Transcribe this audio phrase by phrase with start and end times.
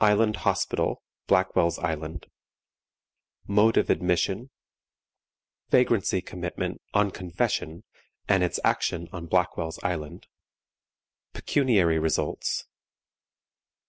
[0.00, 2.26] ISLAND HOSPITAL, BLACKWELL'S ISLAND.
[3.46, 4.50] Mode of Admission.
[5.68, 7.84] Vagrancy Commitment "on Confession,"
[8.28, 10.26] and its Action on Blackwell's Island.
[11.34, 12.64] Pecuniary Results.